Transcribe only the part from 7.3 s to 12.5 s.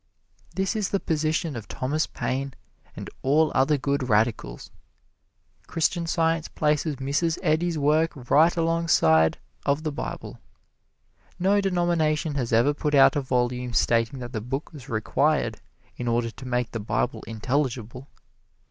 Eddy's work right alongside of the Bible. No denomination